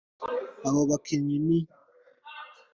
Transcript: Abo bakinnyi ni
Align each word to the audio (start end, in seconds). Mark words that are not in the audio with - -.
Abo 0.67 0.81
bakinnyi 0.89 1.37
ni 1.45 1.59